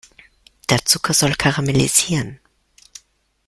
Der 0.71 0.83
Zucker 0.83 1.13
soll 1.13 1.33
karamellisieren. 1.35 2.39